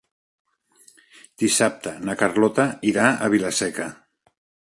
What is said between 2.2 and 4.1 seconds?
Carlota irà a Vila-seca.